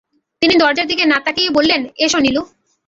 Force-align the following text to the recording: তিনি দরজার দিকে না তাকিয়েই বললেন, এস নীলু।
তিনি 0.41 0.53
দরজার 0.57 0.87
দিকে 0.87 1.03
না 1.05 1.17
তাকিয়েই 1.25 1.55
বললেন, 1.57 1.81
এস 1.97 2.13
নীলু। 2.25 2.41